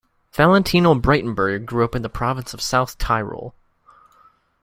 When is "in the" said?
1.95-2.09